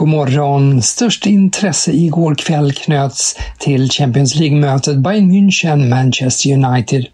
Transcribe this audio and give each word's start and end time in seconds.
God 0.00 0.08
morgon! 0.08 0.82
Störst 0.82 1.26
intresse 1.26 1.92
igår 1.92 2.34
kväll 2.34 2.72
knöts 2.72 3.36
till 3.58 3.90
Champions 3.90 4.34
League-mötet 4.34 4.96
Bayern 4.96 5.30
München-Manchester 5.30 6.66
United. 6.66 7.06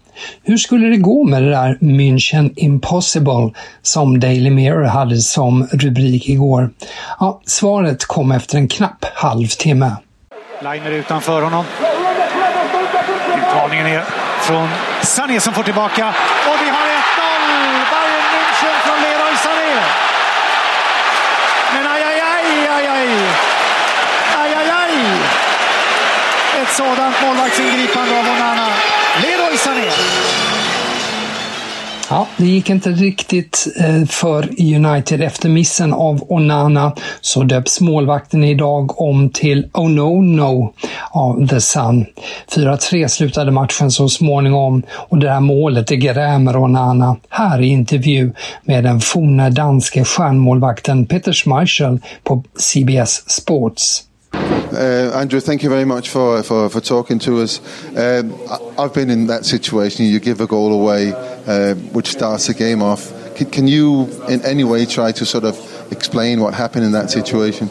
Hur 0.43 0.57
skulle 0.57 0.87
det 0.87 0.97
gå 0.97 1.23
med 1.23 1.43
det 1.43 1.49
där 1.49 1.77
München 1.81 2.53
Impossible 2.55 3.51
som 3.81 4.19
Daily 4.19 4.49
Mirror 4.49 4.83
hade 4.83 5.17
som 5.17 5.67
rubrik 5.71 6.29
igår? 6.29 6.69
Ja, 7.19 7.41
svaret 7.45 8.05
kom 8.05 8.31
efter 8.31 8.57
en 8.57 8.67
knapp 8.67 9.05
halvtimme. 9.13 9.91
Liner 10.61 10.91
utanför 10.91 11.41
honom. 11.41 11.65
Utmaningen 13.37 13.87
är 13.87 14.03
från 14.41 14.69
Sané 15.01 15.39
som 15.39 15.53
får 15.53 15.63
tillbaka. 15.63 16.07
Och 16.47 16.57
vi 16.61 16.69
har 16.69 16.87
1-0! 16.87 16.93
Bayern 17.91 18.25
München 18.33 18.75
från 18.85 19.01
Leroy 19.01 19.35
Sané. 19.43 19.83
Men 21.73 21.87
aj, 21.87 22.03
aj, 22.03 22.19
aj, 22.21 22.67
aj, 22.75 22.87
aj. 22.87 23.07
Aj, 24.37 24.53
aj, 24.53 24.69
aj. 24.69 24.93
Ett 26.61 26.66
sådant 26.77 27.15
målvaktsingripande 27.23 28.13
av 28.19 28.25
Onana. 28.33 28.67
Leroy 29.21 29.57
Sané. 29.57 29.89
Ja, 32.09 32.27
det 32.37 32.45
gick 32.45 32.69
inte 32.69 32.89
riktigt 32.89 33.67
eh, 33.79 34.05
för 34.05 34.61
United 34.75 35.21
efter 35.21 35.49
missen 35.49 35.93
av 35.93 36.23
Onana 36.29 36.91
så 37.21 37.43
döps 37.43 37.81
målvakten 37.81 38.43
idag 38.43 39.01
om 39.01 39.29
till 39.29 39.69
Oh 39.73 39.89
No 39.89 40.21
No 40.21 40.73
av 41.11 41.47
The 41.47 41.61
Sun. 41.61 42.05
4-3 42.51 43.07
slutade 43.07 43.51
matchen 43.51 43.91
så 43.91 44.09
småningom 44.09 44.83
och 44.91 45.17
det 45.17 45.29
här 45.29 45.39
målet 45.39 45.87
det 45.87 45.97
grämer 45.97 46.57
Onana. 46.57 47.15
Här 47.29 47.61
i 47.61 47.67
intervju 47.67 48.31
med 48.63 48.83
den 48.83 48.99
forne 48.99 49.49
danske 49.49 50.03
stjärnmålvakten 50.03 51.05
Peter 51.05 51.33
Schmeichel 51.33 51.99
på 52.23 52.43
CBS 52.55 53.29
Sports. 53.29 54.06
Uh, 54.33 55.11
Andrew, 55.15 55.39
thank 55.39 55.63
you 55.63 55.69
very 55.69 55.85
much 55.85 56.09
for, 56.09 56.43
for, 56.43 56.69
for 56.69 56.81
talking 56.81 57.19
to 57.19 57.39
us. 57.41 57.59
Um, 57.95 58.33
I- 58.49 58.83
I've 58.83 58.93
been 58.93 59.09
in 59.09 59.27
that 59.27 59.45
situation. 59.45 60.05
You 60.05 60.19
give 60.19 60.41
a 60.41 60.47
goal 60.47 60.73
away, 60.73 61.13
uh, 61.13 61.75
which 61.93 62.09
starts 62.09 62.47
the 62.47 62.53
game 62.53 62.81
off. 62.81 63.11
Can, 63.35 63.49
can 63.49 63.67
you, 63.67 64.03
in 64.27 64.41
any 64.43 64.63
way, 64.63 64.85
try 64.85 65.11
to 65.13 65.25
sort 65.25 65.45
of 65.45 65.57
explain 65.91 66.41
what 66.41 66.53
happened 66.53 66.85
in 66.85 66.91
that 66.91 67.09
situation? 67.09 67.69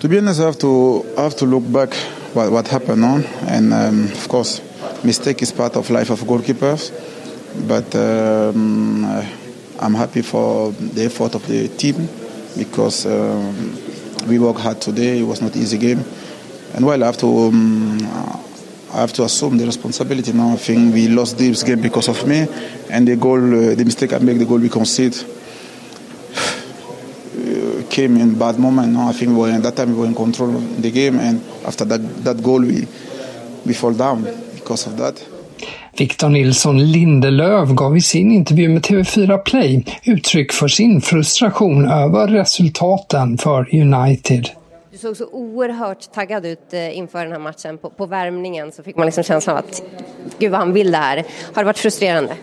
To 0.00 0.08
be 0.08 0.18
honest, 0.18 0.40
I 0.40 0.44
have 0.46 0.58
to 0.60 1.04
I 1.18 1.22
have 1.24 1.36
to 1.36 1.44
look 1.46 1.70
back 1.70 1.92
what 2.34 2.50
what 2.50 2.68
happened 2.68 3.04
on, 3.04 3.24
and 3.46 3.72
um, 3.74 4.04
of 4.04 4.28
course, 4.28 4.62
mistake 5.04 5.42
is 5.42 5.52
part 5.52 5.76
of 5.76 5.90
life 5.90 6.08
of 6.08 6.20
goalkeepers. 6.20 6.90
But 7.68 7.94
um, 7.94 9.04
I'm 9.78 9.94
happy 9.94 10.22
for 10.22 10.72
the 10.72 11.04
effort 11.04 11.34
of 11.34 11.46
the 11.46 11.68
team 11.68 12.08
because 12.56 13.04
um, 13.04 13.76
we 14.30 14.38
worked 14.38 14.60
hard 14.60 14.80
today. 14.80 15.18
It 15.18 15.24
was 15.24 15.42
not 15.42 15.56
easy 15.56 15.76
game, 15.76 16.04
and 16.74 16.86
while 16.86 17.02
I 17.02 17.06
have 17.06 17.18
to. 17.18 17.26
Um, 17.26 17.98
I 18.92 19.02
have 19.02 19.12
to 19.14 19.22
assume 19.22 19.56
the 19.56 19.66
responsibility 19.66 20.32
now. 20.32 20.50
I 20.50 20.56
think 20.56 20.92
we 20.92 21.06
lost 21.06 21.38
this 21.38 21.62
game 21.62 21.80
because 21.80 22.08
of 22.08 22.26
me, 22.26 22.48
and 22.90 23.06
the 23.06 23.14
goal, 23.14 23.38
uh, 23.38 23.76
the 23.76 23.84
mistake 23.84 24.12
I 24.12 24.18
make, 24.18 24.38
the 24.38 24.44
goal 24.44 24.58
we 24.58 24.68
concede, 24.68 25.14
uh, 25.14 25.22
came 27.88 28.16
in 28.16 28.34
bad 28.36 28.58
moment. 28.58 28.92
No, 28.92 29.08
I 29.08 29.12
think 29.12 29.30
we 29.30 29.36
were 29.36 29.50
at 29.50 29.62
that 29.62 29.76
time 29.76 29.92
we 29.92 29.98
were 30.00 30.06
in 30.06 30.14
control 30.16 30.56
of 30.56 30.82
the 30.82 30.90
game, 30.90 31.20
and 31.20 31.40
after 31.64 31.84
that 31.84 31.98
that 32.24 32.42
goal 32.42 32.62
we 32.62 32.88
we 33.64 33.74
fall 33.74 33.92
down 33.92 34.24
because 34.56 34.88
of 34.88 34.96
that. 34.96 35.24
Victor 36.00 36.28
Nilsson 36.28 36.92
Lindelöf 36.92 37.68
gav 37.68 37.96
i 37.96 38.00
sin 38.00 38.32
intervju 38.32 38.68
med 38.68 38.82
TV4 38.82 39.38
Play 39.38 39.84
uttryck 40.04 40.52
för 40.52 40.68
sin 40.68 41.00
frustration 41.00 41.88
över 41.88 42.28
resultaten 42.28 43.38
för 43.38 43.74
United. 43.74 44.48
Du 44.92 44.98
såg 44.98 45.16
så 45.16 45.26
oerhört 45.26 46.12
taggad 46.12 46.46
ut 46.46 46.72
eh, 46.72 46.98
inför 46.98 47.22
den 47.22 47.32
här 47.32 47.38
matchen. 47.38 47.78
På, 47.78 47.90
på 47.90 48.06
värmningen 48.06 48.72
så 48.72 48.82
fick 48.82 48.96
man 48.96 49.06
liksom 49.06 49.24
känslan 49.24 49.56
av 49.56 49.64
att 49.64 49.82
gud 50.38 50.50
vad 50.50 50.60
han 50.60 50.72
vill 50.72 50.90
det 50.90 50.98
här. 50.98 51.24
Har 51.52 51.62
det 51.62 51.66
varit 51.66 51.78
frustrerande? 51.78 52.34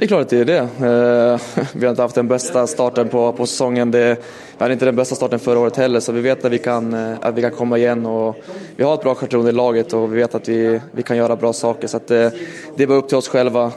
Det 0.00 0.06
är 0.06 0.08
klart 0.08 0.20
att 0.20 0.28
det 0.28 0.38
är 0.38 0.44
det. 0.44 0.58
Eh, 0.58 1.66
vi 1.74 1.86
har 1.86 1.90
inte 1.90 2.02
haft 2.02 2.14
den 2.14 2.28
bästa 2.28 2.66
starten 2.66 3.08
på, 3.08 3.32
på 3.32 3.46
säsongen. 3.46 3.90
Det, 3.90 4.18
vi 4.58 4.64
hade 4.64 4.72
inte 4.72 4.84
den 4.84 4.96
bästa 4.96 5.14
starten 5.14 5.38
förra 5.38 5.58
året 5.58 5.76
heller 5.76 6.00
så 6.00 6.12
vi 6.12 6.20
vet 6.20 6.44
att 6.44 6.52
vi 6.52 6.58
kan, 6.58 6.94
eh, 6.94 7.16
att 7.20 7.34
vi 7.34 7.42
kan 7.42 7.50
komma 7.50 7.78
igen 7.78 8.06
och 8.06 8.36
vi 8.76 8.84
har 8.84 8.94
ett 8.94 9.02
bra 9.02 9.14
förtroende 9.14 9.50
i 9.50 9.52
laget 9.52 9.92
och 9.92 10.12
vi 10.12 10.16
vet 10.16 10.34
att 10.34 10.48
vi, 10.48 10.80
vi 10.92 11.02
kan 11.02 11.16
göra 11.16 11.36
bra 11.36 11.52
saker. 11.52 11.88
Så 11.88 11.96
att 11.96 12.06
det, 12.08 12.32
det 12.76 12.82
är 12.82 12.86
bara 12.86 12.98
upp 12.98 13.08
till 13.08 13.16
oss 13.16 13.28
själva 13.28 13.72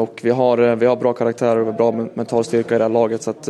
och 0.00 0.20
vi 0.22 0.30
har, 0.30 0.76
vi 0.76 0.86
har 0.86 0.96
bra 0.96 1.12
karaktär 1.12 1.56
och 1.56 1.74
bra 1.74 1.92
mental 2.14 2.44
styrka 2.44 2.74
i 2.74 2.78
det 2.78 2.84
här 2.84 2.88
laget. 2.88 3.22
Så 3.22 3.30
att, 3.30 3.48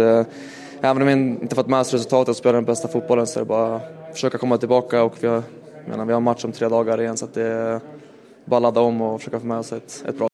även 0.80 1.02
om 1.02 1.06
vi 1.06 1.12
inte 1.12 1.54
fått 1.54 1.68
med 1.68 1.80
oss 1.80 1.92
resultatet 1.92 2.28
och 2.28 2.36
spelar 2.36 2.54
den 2.54 2.64
bästa 2.64 2.88
fotbollen 2.88 3.26
så 3.26 3.38
är 3.38 3.44
det 3.44 3.48
bara 3.48 3.76
att 3.76 3.82
försöka 4.12 4.38
komma 4.38 4.58
tillbaka 4.58 5.02
och 5.02 5.14
vi 5.20 5.26
har, 5.28 5.42
menar, 5.88 6.04
vi 6.04 6.12
har 6.12 6.20
match 6.20 6.44
om 6.44 6.52
tre 6.52 6.68
dagar 6.68 7.00
igen 7.00 7.16
så 7.16 7.24
att 7.24 7.34
det 7.34 7.42
är 7.42 7.80
bara 8.44 8.56
att 8.56 8.62
ladda 8.62 8.80
om 8.80 9.00
och 9.00 9.20
försöka 9.20 9.40
få 9.40 9.46
med 9.46 9.58
oss 9.58 9.72
ett, 9.72 10.04
ett 10.08 10.18
bra. 10.18 10.28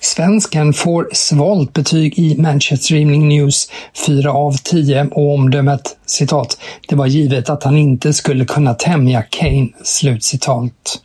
Svensken 0.00 0.72
får 0.72 1.08
svalt 1.12 1.72
betyg 1.72 2.18
i 2.18 2.36
Manchester 2.38 2.94
Evening 2.94 3.28
News 3.28 3.70
4 4.06 4.32
av 4.32 4.52
10 4.52 5.08
och 5.10 5.34
omdömet 5.34 5.96
citat 6.06 6.58
“Det 6.88 6.96
var 6.96 7.06
givet 7.06 7.50
att 7.50 7.64
han 7.64 7.76
inte 7.76 8.12
skulle 8.12 8.44
kunna 8.44 8.74
tämja 8.74 9.22
Kane”. 9.22 9.68
Slutcitat. 9.82 11.02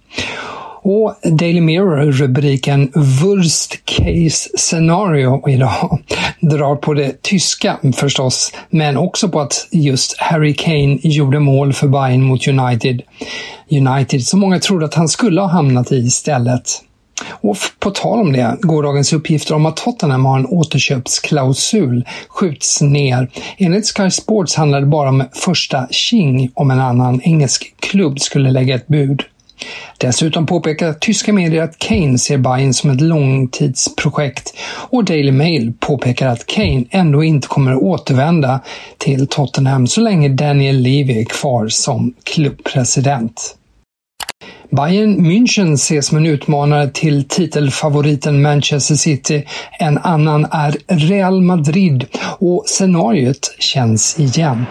Och 0.82 1.16
Daily 1.24 1.62
Mirror-rubriken 1.62 2.92
“Worst 2.96 3.86
case 3.86 4.50
scenario” 4.58 5.50
idag 5.50 6.04
drar 6.40 6.76
på 6.76 6.94
det 6.94 7.22
tyska 7.22 7.80
förstås, 7.96 8.54
men 8.70 8.98
också 8.98 9.30
på 9.30 9.40
att 9.40 9.68
just 9.72 10.18
Harry 10.18 10.54
Kane 10.54 10.98
gjorde 11.02 11.40
mål 11.40 11.74
för 11.74 11.88
Bayern 11.88 12.24
mot 12.24 12.48
United. 12.48 13.02
United 13.70 14.24
som 14.24 14.40
många 14.40 14.60
trodde 14.60 14.86
att 14.86 14.96
han 14.96 15.08
skulle 15.08 15.42
ha 15.42 15.48
hamnat 15.48 15.92
i 15.92 15.96
istället. 15.96 16.84
Och 17.28 17.58
på 17.80 17.92
tal 17.92 18.20
om 18.20 18.34
det, 18.34 18.58
gårdagens 18.62 19.14
uppgifter 19.14 19.56
om 19.56 19.66
att 19.66 19.78
Tottenham 19.78 20.26
har 20.26 20.40
en 20.40 20.46
återköpsklausul 20.46 22.06
skjuts 22.28 22.82
ner. 22.82 23.30
Enligt 23.58 23.98
Sky 23.98 24.10
Sports 24.10 24.56
handlar 24.56 24.80
det 24.82 24.88
bara 24.88 25.10
om 25.10 25.24
första 25.32 25.88
tjing 25.92 26.52
om 26.54 26.72
en 26.72 26.80
annan 26.80 27.22
engelsk 27.22 27.74
klubb 27.80 28.20
skulle 28.20 28.52
lägga 28.52 28.76
ett 28.76 28.88
bud. 28.88 29.24
Dessutom 29.98 30.46
påpekar 30.46 30.94
tyska 30.94 31.34
medier 31.34 31.64
att 31.64 31.80
Kane 31.80 32.18
ser 32.18 32.38
Bayern 32.38 32.74
som 32.74 32.90
ett 32.90 33.02
långtidsprojekt 33.02 34.54
och 34.90 35.06
Daily 35.06 35.32
Mail 35.32 35.74
påpekar 35.80 36.28
att 36.28 36.46
Kane 36.46 36.84
ändå 36.90 37.24
inte 37.24 37.48
kommer 37.48 37.72
att 37.72 37.82
återvända 37.82 38.60
till 38.98 39.28
Tottenham 39.28 39.88
så 39.88 40.02
länge 40.02 40.30
Daniel 40.30 40.78
Levy 40.78 41.20
är 41.22 41.26
kvar 41.26 41.68
som 41.68 42.14
klubbpresident. 42.24 43.56
Bayern 44.72 45.18
München 45.18 45.74
ses 45.74 46.08
som 46.08 46.18
en 46.18 46.26
utmanare 46.26 46.90
till 46.90 47.28
titelfavoriten 47.28 48.42
Manchester 48.42 48.96
City. 48.96 49.46
En 49.80 49.98
annan 49.98 50.46
är 50.52 50.76
Real 50.88 51.42
Madrid 51.42 52.06
och 52.40 52.64
scenariot 52.66 53.56
känns 53.60 54.20
igen. 54.20 54.66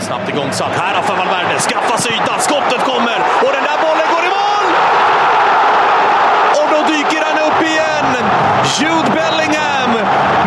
Snabbt 0.00 0.28
igångsatt. 0.28 0.72
Här 0.72 0.94
har 0.94 1.16
Valverde 1.16 1.60
skaffat 1.60 2.02
sig 2.02 2.12
ytan. 2.12 2.40
Skottet 2.40 2.82
kommer 2.90 3.18
och 3.44 3.52
den 3.56 3.64
där 3.70 3.78
bollen 3.86 4.08
går 4.14 4.24
i 4.28 4.32
mål! 4.38 4.66
Och 6.58 6.68
då 6.72 6.78
dyker 6.92 7.22
han 7.28 7.38
upp 7.48 7.60
igen! 7.72 8.10
Jude 8.80 9.10
Bellingham 9.16 9.92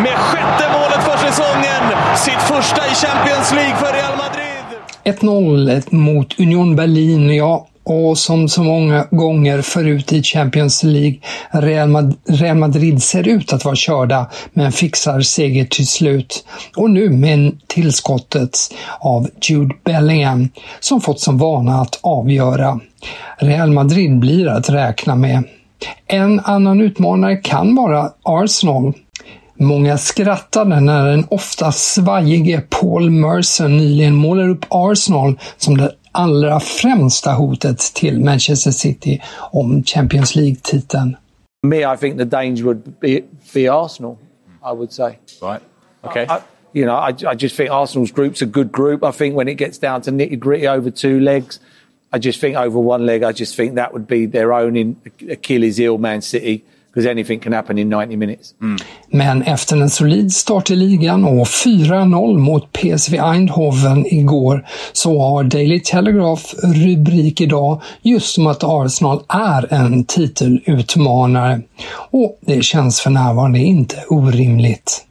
med 0.02 0.16
sjätte 0.28 0.64
målet 0.76 1.02
för 1.08 1.16
säsongen. 1.26 1.82
Sitt 2.16 2.42
första 2.52 2.86
i 2.86 2.94
Champions 2.94 3.52
League 3.54 3.76
för 3.76 3.92
Real 3.92 4.16
Madrid. 4.24 4.66
1-0 5.04 5.94
mot 5.94 6.40
Union 6.40 6.76
Berlin. 6.76 7.36
Ja, 7.36 7.66
och 7.84 8.18
som 8.18 8.48
så 8.48 8.62
många 8.62 9.06
gånger 9.10 9.62
förut 9.62 10.12
i 10.12 10.22
Champions 10.22 10.82
League, 10.82 11.18
Real 12.28 12.56
Madrid 12.56 13.02
ser 13.02 13.28
ut 13.28 13.52
att 13.52 13.64
vara 13.64 13.76
körda 13.76 14.30
men 14.52 14.72
fixar 14.72 15.20
seger 15.20 15.64
till 15.64 15.86
slut. 15.86 16.44
Och 16.76 16.90
nu 16.90 17.10
med 17.10 17.58
tillskottet 17.66 18.58
av 19.00 19.28
Jude 19.42 19.74
Bellingham 19.84 20.48
som 20.80 21.00
fått 21.00 21.20
som 21.20 21.38
vana 21.38 21.80
att 21.80 21.98
avgöra. 22.02 22.80
Real 23.38 23.70
Madrid 23.70 24.18
blir 24.18 24.48
att 24.48 24.70
räkna 24.70 25.14
med. 25.14 25.44
En 26.06 26.40
annan 26.40 26.80
utmanare 26.80 27.36
kan 27.36 27.74
vara 27.74 28.10
Arsenal. 28.22 28.92
Många 29.58 29.98
skrattade 29.98 30.80
när 30.80 31.06
den 31.06 31.26
ofta 31.30 31.72
svajige 31.72 32.60
Paul 32.60 33.10
Merson 33.10 33.76
nyligen 33.76 34.14
målar 34.14 34.48
upp 34.48 34.64
Arsenal 34.68 35.38
som 35.56 35.76
det 35.76 35.92
allra 36.12 36.60
främsta 36.60 37.30
hotet 37.30 37.78
till 37.94 38.20
Manchester 38.20 38.70
City 38.70 39.22
om 39.52 39.84
Champions 39.84 40.34
League-titeln. 40.34 41.16
Me, 41.62 41.94
I 41.94 41.96
think 41.96 42.18
the 42.18 42.24
danger 42.24 42.64
would 42.64 43.00
be, 43.00 43.22
be 43.54 43.68
Arsenal, 43.68 44.18
I 44.62 44.72
would 44.72 44.92
say. 44.92 45.18
Right. 45.40 45.62
Okay. 46.04 46.26
I, 46.28 46.40
you 46.72 46.84
know, 46.84 46.96
I, 46.96 47.14
I 47.26 47.34
just 47.34 47.56
think 47.56 47.70
Arsenal's 47.70 48.12
group's 48.12 48.42
a 48.42 48.46
good 48.46 48.72
group. 48.72 49.04
I 49.04 49.12
think 49.12 49.36
when 49.36 49.48
it 49.48 49.58
gets 49.58 49.78
down 49.78 50.02
to 50.02 50.10
nitty 50.10 50.38
gritty 50.38 50.66
over 50.66 50.90
two 50.90 51.20
legs, 51.20 51.60
I 52.12 52.18
just 52.18 52.40
think 52.40 52.56
over 52.56 52.78
one 52.78 53.06
leg, 53.06 53.22
I 53.22 53.32
just 53.32 53.56
think 53.56 53.76
that 53.76 53.92
would 53.92 54.06
be 54.06 54.26
their 54.26 54.52
own 54.52 54.76
in 54.76 54.96
Achilles 55.30 55.76
heel 55.76 55.98
Man 55.98 56.20
City. 56.20 56.64
Because 56.94 57.10
anything 57.10 57.40
can 57.40 57.52
happen 57.52 57.78
in 57.78 57.88
90 57.88 58.16
minutes. 58.16 58.54
Mm. 58.60 58.76
Men 59.10 59.42
efter 59.42 59.76
en 59.76 59.90
solid 59.90 60.32
start 60.32 60.70
i 60.70 60.76
ligan 60.76 61.24
och 61.24 61.46
4-0 61.46 62.38
mot 62.38 62.72
PSV 62.72 63.18
Eindhoven 63.18 64.06
igår 64.06 64.66
så 64.92 65.20
har 65.20 65.44
Daily 65.44 65.80
Telegraph 65.80 66.44
rubrik 66.62 67.40
idag 67.40 67.82
just 68.02 68.34
som 68.34 68.46
att 68.46 68.64
Arsenal 68.64 69.22
är 69.28 69.74
en 69.74 70.04
titelutmanare. 70.04 71.60
Och 72.10 72.38
det 72.40 72.64
känns 72.64 73.00
för 73.00 73.10
närvarande 73.10 73.58
inte 73.58 73.96
orimligt. 74.08 75.06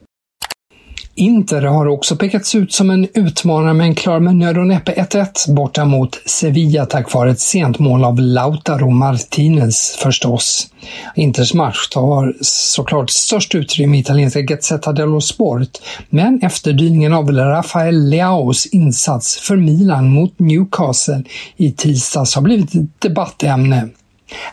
Inter 1.21 1.61
har 1.61 1.87
också 1.87 2.15
pekats 2.15 2.55
ut 2.55 2.73
som 2.73 2.89
en 2.89 3.07
utmanare 3.13 3.73
men 3.73 3.95
klar 3.95 4.19
med 4.19 4.35
nöd 4.35 4.57
och 4.57 4.67
näppe 4.67 4.91
1-1 4.91 5.53
borta 5.53 5.85
mot 5.85 6.21
Sevilla 6.25 6.85
tack 6.85 7.13
vare 7.13 7.31
ett 7.31 7.39
sent 7.39 7.79
mål 7.79 8.03
av 8.03 8.19
Lautaro 8.19 8.89
Martinez 8.89 9.95
förstås. 10.03 10.67
Inters 11.15 11.53
match 11.53 11.87
tar 11.87 12.33
såklart 12.41 13.09
störst 13.09 13.55
utrymme 13.55 13.97
i 13.97 13.99
italienska 13.99 14.41
Gazzetta 14.41 14.91
dello 14.91 15.21
Sport, 15.21 15.69
men 16.09 16.39
efterdyningen 16.43 17.13
av 17.13 17.31
Rafael 17.31 18.09
Leaos 18.09 18.65
insats 18.65 19.37
för 19.37 19.55
Milan 19.55 20.09
mot 20.09 20.39
Newcastle 20.39 21.23
i 21.57 21.71
tisdags 21.71 22.35
har 22.35 22.41
blivit 22.41 22.75
ett 22.75 23.01
debattämne. 23.01 23.89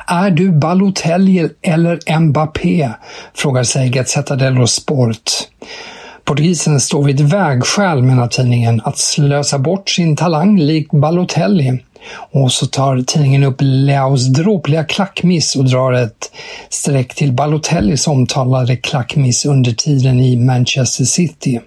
Är 0.06 0.30
du 0.30 0.52
Balotelli 0.52 1.48
eller 1.62 2.18
Mbappé? 2.20 2.90
frågar 3.34 3.64
sig 3.64 3.88
Gazzetta 3.88 4.36
dello 4.36 4.66
Sport. 4.66 5.30
Portugisen 6.28 6.80
står 6.80 7.04
vid 7.04 7.20
ett 7.20 7.32
vägskäl, 7.32 8.02
menar 8.02 8.28
tidningen, 8.28 8.80
att 8.84 8.98
slösa 8.98 9.58
bort 9.58 9.90
sin 9.90 10.16
talang 10.16 10.58
likt 10.58 10.90
Balotelli. 10.90 11.82
Och 12.32 12.52
så 12.52 12.66
tar 12.66 13.02
tidningen 13.06 13.44
upp 13.44 13.56
Leos 13.58 14.26
dråpliga 14.26 14.84
klackmiss 14.84 15.56
och 15.56 15.64
drar 15.64 15.92
ett 15.92 16.32
streck 16.69 17.14
till 17.14 17.32
Balotellis 17.32 18.06
omtalade 18.06 18.76
klackmiss 18.76 19.46
under 19.46 19.72
tiden 19.72 20.20
i 20.20 20.36
Manchester 20.36 21.04
City. 21.04 21.60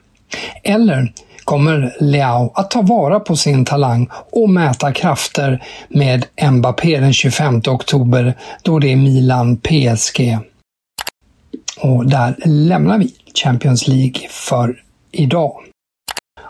Eller 0.64 1.14
kommer 1.44 1.96
Leao 2.00 2.52
att 2.56 2.72
ta 2.72 2.82
vara 2.82 3.20
på 3.20 3.36
sin 3.36 3.66
talang 3.66 4.10
och 4.32 4.50
mäta 4.50 4.92
krafter 4.92 5.64
med 5.90 6.26
Mbappé 6.52 7.00
den 7.00 7.14
25 7.14 7.62
oktober 7.68 8.38
då 8.64 8.80
det 8.80 8.92
är 8.92 8.96
Milan 8.96 9.58
PSG. 9.58 10.38
Och 11.80 12.06
där 12.06 12.36
lämnar 12.46 12.98
vi 12.98 13.14
Champions 13.38 13.88
League 13.88 14.28
för 14.30 14.84
idag. 15.12 15.54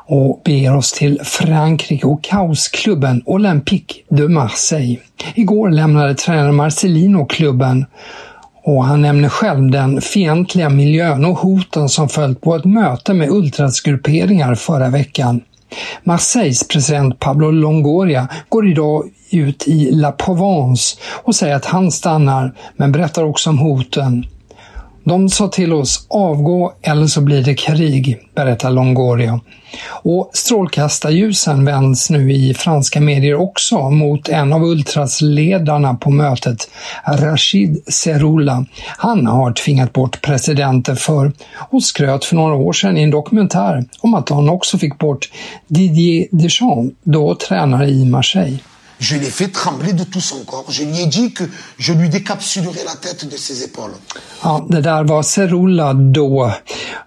Och 0.08 0.42
beger 0.46 0.76
oss 0.76 0.92
till 0.92 1.20
Frankrike 1.24 2.08
och 2.08 2.24
kaosklubben 2.24 3.24
Olympique 3.26 4.02
de 4.10 4.28
Marseille. 4.28 5.00
Igår 5.36 5.70
lämnade 5.70 6.16
tränare 6.16 6.52
Marcelino 6.52 7.26
klubben 7.26 7.86
och 8.64 8.86
han 8.86 9.02
nämner 9.02 9.30
själv 9.30 9.72
den 9.72 10.02
fientliga 10.02 10.70
miljön 10.70 11.26
och 11.26 11.38
hoten 11.38 11.90
som 11.90 12.10
följt 12.10 12.42
på 12.42 12.56
ett 12.56 12.66
möte 12.66 13.14
med 13.14 13.30
ultrasgrupperingar 13.30 14.56
förra 14.56 14.90
veckan. 14.90 15.42
Marseilles 16.04 16.68
president 16.68 17.20
Pablo 17.20 17.52
Longoria 17.52 18.28
går 18.50 18.68
idag 18.68 19.04
ut 19.32 19.68
i 19.68 19.92
La 19.92 20.12
Provence 20.12 20.98
och 21.24 21.36
säger 21.36 21.56
att 21.56 21.66
han 21.66 21.92
stannar, 21.92 22.54
men 22.76 22.92
berättar 22.92 23.24
också 23.24 23.50
om 23.50 23.60
hoten. 23.60 24.26
De 25.04 25.30
sa 25.30 25.48
till 25.48 25.74
oss 25.74 26.06
avgå 26.10 26.74
eller 26.82 27.08
så 27.08 27.22
blir 27.22 27.44
det 27.44 27.54
krig, 27.54 28.20
berättar 28.36 28.72
Longoria. 28.72 29.40
Och 29.88 30.32
strålkastarljusen 30.34 31.66
vänds 31.66 32.10
nu 32.10 32.34
i 32.34 32.54
franska 32.54 33.02
medier 33.02 33.36
också 33.36 33.90
mot 33.90 34.30
en 34.30 34.54
av 34.54 34.64
ultrasledarna 34.64 35.94
på 35.94 36.10
mötet, 36.10 36.70
Rashid 37.08 37.84
Serula. 37.88 38.66
Han 38.98 39.28
har 39.28 39.54
tvingat 39.54 39.94
bort 39.94 40.22
presidenter 40.22 40.96
för 40.96 41.32
och 41.70 41.84
skröt 41.84 42.26
för 42.26 42.36
några 42.36 42.56
år 42.56 42.74
sedan 42.74 42.98
i 42.98 43.02
en 43.02 43.12
dokumentär 43.12 43.86
om 44.00 44.14
att 44.14 44.30
han 44.30 44.50
också 44.50 44.78
fick 44.78 44.98
bort 44.98 45.30
Didier 45.68 46.28
Deschamps, 46.32 46.96
då 47.04 47.36
tränare 47.36 47.90
i 47.90 48.06
Marseille. 48.06 48.60
Je 49.04 49.16
l'ai 49.16 49.32
fait 49.32 49.48
trembler 49.48 49.94
de 49.94 50.04
tout 50.04 50.22
son 50.22 50.44
corps. 50.46 50.70
Je 50.70 50.84
lui 50.84 51.02
ai 51.02 51.08
dit 51.08 51.34
que 51.34 51.44
je 51.80 51.94
lui 51.94 52.08
décapsulerai 52.10 52.84
la 52.86 52.96
tête 52.96 53.26
de 53.26 53.36
ses 53.36 53.64
épaules. 53.64 53.96
Ja, 54.44 54.66
det 54.70 54.82
där 54.82 55.04
var 55.04 55.24
Cerulla 55.24 55.94
då. 55.94 56.54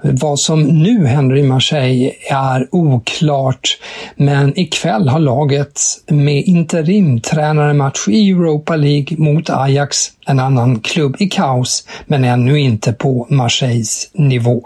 Vad 0.02 0.38
som 0.38 0.62
nu 0.62 1.06
händer 1.06 1.36
i 1.36 1.42
Marseille 1.42 2.12
är 2.30 2.68
oklart. 2.70 3.78
Men 4.16 4.58
ikväll 4.58 5.08
har 5.08 5.18
laget 5.18 5.80
med 6.06 6.44
interimtränare 6.44 7.74
match 7.74 8.08
i 8.08 8.30
Europa 8.30 8.76
League 8.76 9.18
mot 9.18 9.50
Ajax, 9.50 10.12
en 10.26 10.40
annan 10.40 10.80
klubb 10.80 11.16
i 11.18 11.28
kaos, 11.28 11.84
men 12.06 12.24
ännu 12.24 12.60
inte 12.60 12.92
på 12.92 13.26
Marseilles 13.30 14.10
nivå. 14.12 14.62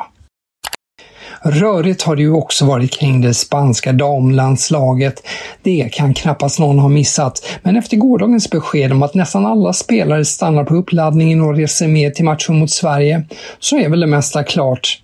Rörigt 1.43 2.03
har 2.03 2.17
det 2.17 2.23
ju 2.23 2.33
också 2.33 2.65
varit 2.65 2.99
kring 2.99 3.21
det 3.21 3.35
spanska 3.35 3.93
damlandslaget. 3.93 5.23
Det 5.63 5.89
kan 5.93 6.15
knappast 6.15 6.59
någon 6.59 6.79
ha 6.79 6.89
missat, 6.89 7.47
men 7.63 7.77
efter 7.77 7.97
gårdagens 7.97 8.51
besked 8.51 8.93
om 8.93 9.03
att 9.03 9.15
nästan 9.15 9.47
alla 9.47 9.73
spelare 9.73 10.25
stannar 10.25 10.65
på 10.65 10.75
uppladdningen 10.75 11.41
och 11.41 11.57
reser 11.57 11.89
med 11.89 12.15
till 12.15 12.25
matchen 12.25 12.59
mot 12.59 12.71
Sverige 12.71 13.25
så 13.59 13.79
är 13.79 13.89
väl 13.89 14.01
det 14.01 14.07
mesta 14.07 14.45
klart. 14.45 15.03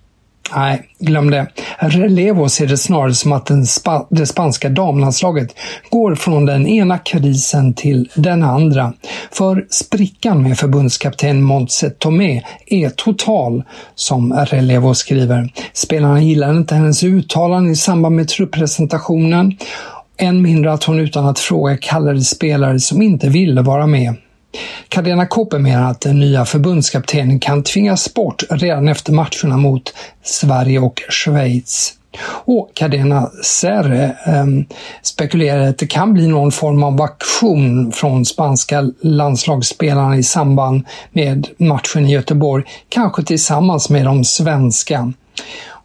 Nej, 0.57 0.83
glöm 0.99 1.31
det. 1.31 1.47
Relevo 1.79 2.49
ser 2.49 2.67
det 2.67 2.77
snarare 2.77 3.15
som 3.15 3.33
att 3.33 3.47
den 3.47 3.67
spa 3.67 4.07
det 4.11 4.27
spanska 4.27 4.69
damlandslaget 4.69 5.55
går 5.91 6.15
från 6.15 6.47
den 6.47 6.67
ena 6.67 6.99
krisen 6.99 7.75
till 7.75 8.09
den 8.15 8.43
andra. 8.43 8.93
För 9.33 9.67
sprickan 9.71 10.43
med 10.43 10.59
förbundskapten 10.59 11.43
Montse 11.43 11.91
Tomé 11.91 12.43
är 12.67 12.91
total, 12.91 13.63
som 13.95 14.33
Relevo 14.33 14.95
skriver. 14.95 15.53
Spelarna 15.73 16.23
gillar 16.23 16.51
inte 16.51 16.75
hennes 16.75 17.03
uttalanden 17.03 17.73
i 17.73 17.77
samband 17.77 18.17
med 18.17 18.29
truppresentationen. 18.29 19.57
Än 20.17 20.43
mindre 20.43 20.73
att 20.73 20.85
hon 20.85 21.01
utan 21.01 21.27
att 21.27 21.39
fråga 21.39 21.77
kallade 21.77 22.21
spelare 22.21 22.81
som 22.81 23.03
inte 23.03 23.29
ville 23.29 23.63
vara 23.63 23.87
med. 23.87 24.15
Kadena 24.89 25.27
Koppe 25.27 25.59
menar 25.59 25.91
att 25.91 26.01
den 26.01 26.21
nya 26.21 26.45
förbundskaptenen 26.45 27.41
kan 27.41 27.63
tvingas 27.63 28.15
bort 28.15 28.43
redan 28.51 28.89
efter 28.89 29.13
matcherna 29.13 29.57
mot 29.57 29.95
Sverige 30.23 30.79
och 30.79 31.03
Schweiz. 31.09 31.95
Och 32.45 32.71
Cadena 32.75 33.31
Serre 33.43 34.05
eh, 34.05 34.47
spekulerar 35.03 35.69
att 35.69 35.79
det 35.79 35.87
kan 35.87 36.13
bli 36.13 36.27
någon 36.27 36.53
form 36.53 36.83
av 36.83 37.03
aktion 37.03 37.93
från 37.93 38.25
spanska 38.25 38.91
landslagsspelarna 39.01 40.17
i 40.17 40.23
samband 40.23 40.83
med 41.13 41.49
matchen 41.59 42.07
i 42.07 42.13
Göteborg, 42.13 42.65
kanske 42.89 43.23
tillsammans 43.23 43.91
med 43.91 44.05
de 44.05 44.25
svenska. 44.25 45.13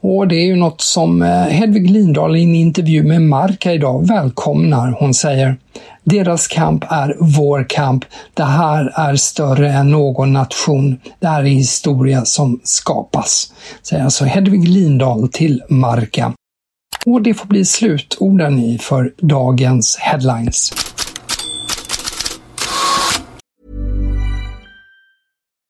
Och 0.01 0.27
det 0.27 0.36
är 0.36 0.46
ju 0.46 0.56
något 0.56 0.82
som 0.82 1.22
eh, 1.22 1.29
Hedvig 1.29 1.89
Lindahl 1.89 2.36
i 2.36 2.44
en 2.44 2.56
intervju 2.56 3.03
med 3.03 3.22
Marka 3.22 3.74
idag 3.74 4.08
välkomnar. 4.08 4.96
Hon 5.00 5.13
säger 5.13 5.58
deras 6.03 6.48
kamp 6.48 6.86
är 6.89 7.15
vår 7.20 7.65
kamp. 7.70 8.06
Det 8.34 8.44
här 8.44 8.94
är 8.96 9.15
större 9.15 9.72
än 9.72 9.91
någon 9.91 10.34
nation. 10.34 11.00
Det 11.20 11.27
här 11.27 11.41
är 11.41 11.48
historia 11.48 12.25
som 12.25 12.60
skapas. 12.63 13.53
Säger 13.84 14.03
alltså 14.03 14.25
Hedvig 14.25 14.68
Lindahl 14.68 15.29
till 15.29 15.63
Marka. 15.70 16.34
Och 17.06 17.22
det 17.22 17.34
får 17.34 17.48
bli 17.48 17.65
slutorden 17.65 18.79
för 18.79 19.13
dagens 19.22 19.98
headlines. 19.98 20.72